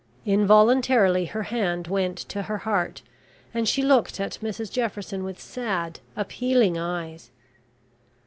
Involuntarily 0.25 1.25
her 1.25 1.43
hand 1.43 1.85
went 1.87 2.17
to 2.17 2.41
her 2.41 2.57
heart, 2.65 3.03
and 3.53 3.69
she 3.69 3.83
looked 3.83 4.19
at 4.19 4.39
Mrs 4.41 4.71
Jefferson 4.71 5.23
with 5.23 5.39
sad, 5.39 5.99
appealing 6.15 6.75
eyes. 6.75 7.29